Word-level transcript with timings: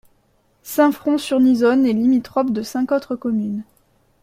Saint-Front-sur-Nizonne 0.63 1.85
est 1.85 1.93
limitrophe 1.93 2.49
de 2.51 2.63
cinq 2.63 2.91
autres 2.91 3.15
communes. 3.15 3.61